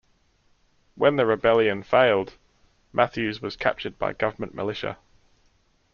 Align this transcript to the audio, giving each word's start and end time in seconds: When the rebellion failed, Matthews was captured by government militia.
When 0.95 1.17
the 1.17 1.27
rebellion 1.27 1.83
failed, 1.83 2.33
Matthews 2.91 3.39
was 3.39 3.55
captured 3.55 3.99
by 3.99 4.13
government 4.13 4.55
militia. 4.55 4.97